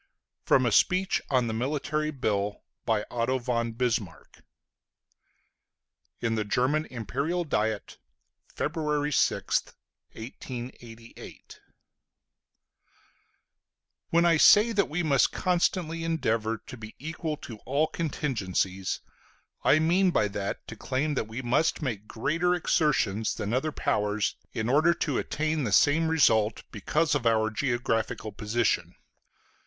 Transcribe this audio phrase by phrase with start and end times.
[0.45, 3.05] FROM A SPEECH ON THE MILITARY BILL IN
[6.35, 7.97] THE GERMAN IMPERIAL DIET,
[8.55, 9.75] FEBRUARY 6TH,
[10.13, 11.59] 1888
[14.09, 19.01] When I say that we must constantly endeavor to be equal to all contingencies,
[19.63, 24.35] I mean by that to claim that we must make greater exertions than other powers
[24.51, 28.95] in order to attain the same result, because of our geographical position.